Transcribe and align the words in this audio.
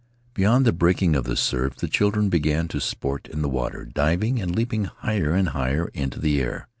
Beyond 0.33 0.65
the 0.65 0.73
breaking 0.73 1.15
of 1.15 1.25
the 1.25 1.35
surf, 1.37 1.75
the 1.75 1.87
children 1.87 2.29
began 2.29 2.67
to 2.69 2.81
sport 2.81 3.27
in 3.31 3.43
the 3.43 3.47
water, 3.47 3.85
diving 3.85 4.41
and 4.41 4.55
leaping 4.55 4.85
higher 4.85 5.35
and 5.35 5.49
higher 5.49 5.91
into 5.93 6.19
the 6.19 6.41
air. 6.41 6.67